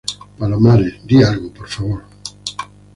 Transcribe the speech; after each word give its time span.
palomares, 0.39 0.93
di 1.07 1.17
algo, 1.23 1.47
por 1.53 1.69
favor. 1.73 2.01